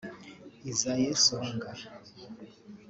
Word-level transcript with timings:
Isaie 0.71 1.13
Songa 1.25 1.71